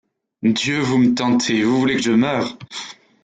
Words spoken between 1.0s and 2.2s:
tentez, vous voulez que je